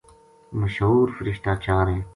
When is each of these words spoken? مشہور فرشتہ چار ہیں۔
مشہور 0.61 1.07
فرشتہ 1.19 1.53
چار 1.65 1.87
ہیں۔ 1.93 2.01